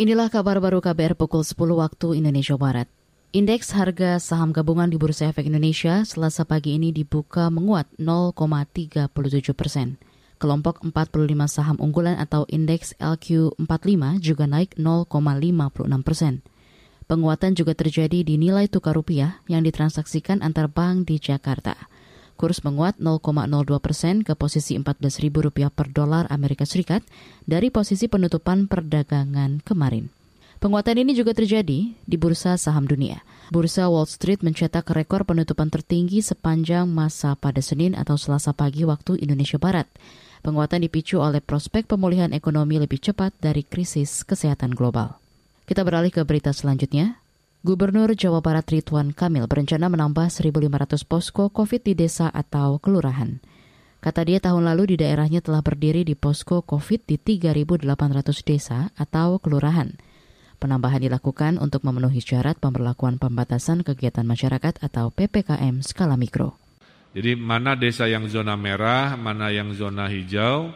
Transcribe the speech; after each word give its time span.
Inilah 0.00 0.32
kabar 0.32 0.56
baru 0.56 0.80
KBR 0.80 1.20
pukul 1.20 1.44
10 1.44 1.52
waktu 1.76 2.16
Indonesia 2.16 2.56
Barat. 2.56 2.88
Indeks 3.36 3.76
harga 3.76 4.16
saham 4.16 4.48
gabungan 4.48 4.88
di 4.88 4.96
Bursa 4.96 5.28
Efek 5.28 5.44
Indonesia 5.44 6.00
selasa 6.08 6.48
pagi 6.48 6.80
ini 6.80 6.96
dibuka 6.96 7.52
menguat 7.52 7.92
0,37 8.00 9.12
persen. 9.52 10.00
Kelompok 10.40 10.80
45 10.80 10.96
saham 11.44 11.76
unggulan 11.76 12.16
atau 12.16 12.48
indeks 12.48 12.96
LQ45 13.04 14.16
juga 14.24 14.48
naik 14.48 14.80
0,56 14.80 16.00
persen. 16.00 16.40
Penguatan 17.04 17.52
juga 17.52 17.76
terjadi 17.76 18.24
di 18.24 18.40
nilai 18.40 18.72
tukar 18.72 18.96
rupiah 18.96 19.44
yang 19.44 19.60
ditransaksikan 19.60 20.40
antar 20.40 20.72
bank 20.72 21.04
di 21.12 21.20
Jakarta. 21.20 21.76
Kurs 22.42 22.66
menguat 22.66 22.98
0,02 22.98 23.70
persen 23.78 24.26
ke 24.26 24.34
posisi 24.34 24.74
Rp14.000 24.74 25.70
per 25.70 25.94
dolar 25.94 26.26
Amerika 26.26 26.66
Serikat 26.66 27.06
dari 27.46 27.70
posisi 27.70 28.10
penutupan 28.10 28.66
perdagangan 28.66 29.62
kemarin. 29.62 30.10
Penguatan 30.58 31.06
ini 31.06 31.14
juga 31.14 31.38
terjadi 31.38 31.94
di 31.94 32.16
bursa 32.18 32.58
saham 32.58 32.90
dunia. 32.90 33.22
Bursa 33.54 33.86
Wall 33.86 34.10
Street 34.10 34.42
mencetak 34.42 34.90
rekor 34.90 35.22
penutupan 35.22 35.70
tertinggi 35.70 36.18
sepanjang 36.18 36.90
masa 36.90 37.38
pada 37.38 37.62
Senin 37.62 37.94
atau 37.94 38.18
Selasa 38.18 38.50
pagi 38.50 38.82
waktu 38.82 39.22
Indonesia 39.22 39.62
Barat. 39.62 39.86
Penguatan 40.42 40.82
dipicu 40.82 41.22
oleh 41.22 41.38
prospek 41.38 41.86
pemulihan 41.86 42.34
ekonomi 42.34 42.82
lebih 42.82 42.98
cepat 42.98 43.38
dari 43.38 43.62
krisis 43.62 44.26
kesehatan 44.26 44.74
global. 44.74 45.14
Kita 45.62 45.86
beralih 45.86 46.10
ke 46.10 46.26
berita 46.26 46.50
selanjutnya. 46.50 47.21
Gubernur 47.62 48.10
Jawa 48.18 48.42
Barat 48.42 48.66
Ridwan 48.66 49.14
Kamil 49.14 49.46
berencana 49.46 49.86
menambah 49.86 50.34
1.500 50.34 51.06
posko 51.06 51.46
COVID 51.46 51.86
di 51.86 51.94
desa 51.94 52.26
atau 52.26 52.82
kelurahan. 52.82 53.38
Kata 54.02 54.26
dia 54.26 54.42
tahun 54.42 54.66
lalu 54.66 54.90
di 54.90 55.06
daerahnya 55.06 55.46
telah 55.46 55.62
berdiri 55.62 56.02
di 56.02 56.18
posko 56.18 56.66
COVID 56.66 57.06
di 57.06 57.22
3.800 57.22 57.86
desa 58.42 58.90
atau 58.98 59.38
kelurahan. 59.38 59.94
Penambahan 60.58 61.06
dilakukan 61.06 61.62
untuk 61.62 61.86
memenuhi 61.86 62.18
syarat 62.18 62.58
pemberlakuan 62.58 63.22
pembatasan 63.22 63.86
kegiatan 63.86 64.26
masyarakat 64.26 64.82
atau 64.82 65.14
PPKM 65.14 65.86
skala 65.86 66.18
mikro. 66.18 66.58
Jadi 67.14 67.38
mana 67.38 67.78
desa 67.78 68.10
yang 68.10 68.26
zona 68.26 68.58
merah, 68.58 69.14
mana 69.14 69.54
yang 69.54 69.70
zona 69.78 70.10
hijau, 70.10 70.74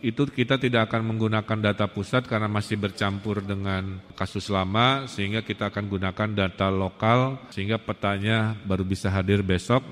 itu 0.00 0.24
kita 0.28 0.56
tidak 0.56 0.88
akan 0.88 1.12
menggunakan 1.12 1.58
data 1.60 1.86
pusat 1.88 2.24
karena 2.24 2.48
masih 2.48 2.80
bercampur 2.80 3.44
dengan 3.44 4.00
kasus 4.16 4.48
lama 4.48 5.04
sehingga 5.04 5.44
kita 5.44 5.68
akan 5.68 5.92
gunakan 5.92 6.28
data 6.32 6.72
lokal 6.72 7.36
sehingga 7.52 7.76
petanya 7.76 8.56
baru 8.64 8.84
bisa 8.84 9.12
hadir 9.12 9.44
besok 9.44 9.84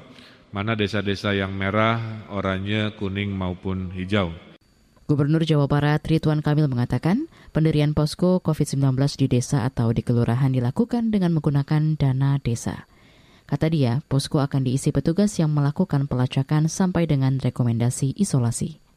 mana 0.49 0.73
desa-desa 0.73 1.37
yang 1.37 1.53
merah, 1.53 2.25
oranye, 2.33 2.93
kuning 2.97 3.29
maupun 3.33 3.93
hijau. 3.93 4.33
Gubernur 5.09 5.41
Jawa 5.41 5.65
Barat 5.65 6.05
Ridwan 6.05 6.45
Kamil 6.45 6.69
mengatakan 6.69 7.33
pendirian 7.57 7.97
posko 7.97 8.45
COVID-19 8.45 8.93
di 9.17 9.27
desa 9.29 9.65
atau 9.65 9.89
di 9.93 10.05
kelurahan 10.05 10.53
dilakukan 10.53 11.09
dengan 11.09 11.33
menggunakan 11.33 11.97
dana 11.97 12.37
desa. 12.41 12.85
Kata 13.49 13.73
dia, 13.73 14.05
posko 14.05 14.45
akan 14.45 14.69
diisi 14.69 14.93
petugas 14.93 15.33
yang 15.41 15.49
melakukan 15.49 16.05
pelacakan 16.05 16.69
sampai 16.69 17.09
dengan 17.09 17.41
rekomendasi 17.41 18.13
isolasi. 18.21 18.88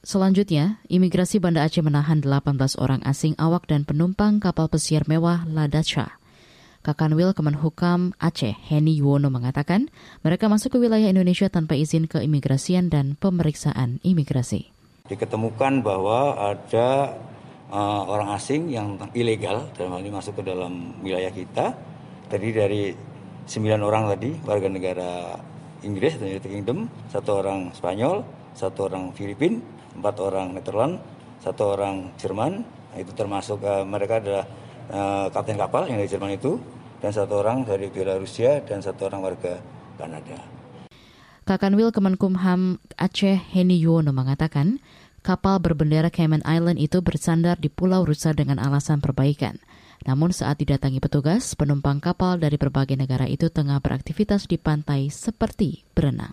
Selanjutnya, 0.00 0.80
imigrasi 0.88 1.44
Banda 1.44 1.60
Aceh 1.60 1.84
menahan 1.84 2.24
18 2.24 2.56
orang 2.80 3.04
asing 3.04 3.36
awak 3.36 3.68
dan 3.68 3.84
penumpang 3.84 4.40
kapal 4.40 4.72
pesiar 4.72 5.04
mewah 5.04 5.44
Ladacha. 5.44 6.16
Kakanwil 6.80 7.36
Kemenhukam 7.36 8.16
Aceh, 8.16 8.56
Heni 8.56 8.96
Yuwono 8.96 9.28
mengatakan, 9.28 9.92
mereka 10.24 10.48
masuk 10.48 10.72
ke 10.72 10.88
wilayah 10.88 11.12
Indonesia 11.12 11.52
tanpa 11.52 11.76
izin 11.76 12.08
keimigrasian 12.08 12.88
dan 12.88 13.20
pemeriksaan 13.20 14.00
imigrasi. 14.00 14.72
Diketemukan 15.12 15.84
bahwa 15.84 16.48
ada 16.48 17.20
uh, 17.68 18.02
orang 18.08 18.32
asing 18.32 18.72
yang 18.72 18.96
ilegal, 19.12 19.68
dalam 19.76 20.00
hal 20.00 20.00
ini 20.00 20.16
masuk 20.16 20.40
ke 20.40 20.48
dalam 20.48 20.96
wilayah 21.04 21.28
kita, 21.28 21.76
terdiri 22.32 22.56
dari 22.56 22.82
9 23.44 23.68
orang 23.84 24.16
tadi, 24.16 24.32
warga 24.48 24.68
negara 24.72 25.36
Inggris 25.84 26.16
atau 26.16 26.24
United 26.24 26.48
Kingdom, 26.48 26.88
satu 27.12 27.44
orang 27.44 27.76
Spanyol, 27.76 28.24
satu 28.56 28.88
orang 28.88 29.12
Filipina, 29.12 29.60
empat 29.96 30.14
orang 30.22 30.54
Netherlands, 30.54 31.00
satu 31.40 31.74
orang 31.78 32.14
Jerman, 32.20 32.62
itu 32.98 33.12
termasuk 33.14 33.62
uh, 33.62 33.86
mereka 33.86 34.18
adalah 34.20 34.44
uh, 34.90 35.26
kapten 35.30 35.56
kapal 35.56 35.88
yang 35.88 35.98
dari 35.98 36.10
Jerman 36.10 36.36
itu, 36.36 36.60
dan 37.00 37.10
satu 37.16 37.40
orang 37.40 37.64
dari 37.64 37.88
Belarusia 37.88 38.60
dan 38.62 38.84
satu 38.84 39.08
orang 39.08 39.20
warga 39.24 39.56
Kanada. 39.96 40.38
Kakanwil 41.48 41.90
Kemenkumham 41.90 42.78
Aceh 42.94 43.40
Heni 43.50 43.80
Yuwono 43.80 44.14
mengatakan, 44.14 44.78
kapal 45.24 45.58
berbendera 45.58 46.12
Cayman 46.12 46.44
Island 46.46 46.78
itu 46.78 47.02
bersandar 47.02 47.58
di 47.58 47.72
Pulau 47.72 48.06
Rusa 48.06 48.36
dengan 48.36 48.60
alasan 48.60 49.02
perbaikan. 49.02 49.58
Namun 50.00 50.32
saat 50.32 50.56
didatangi 50.56 50.96
petugas, 50.96 51.52
penumpang 51.52 52.00
kapal 52.00 52.40
dari 52.40 52.56
berbagai 52.56 52.96
negara 52.96 53.28
itu 53.28 53.52
tengah 53.52 53.84
beraktivitas 53.84 54.48
di 54.48 54.56
pantai 54.56 55.12
seperti 55.12 55.84
berenang. 55.92 56.32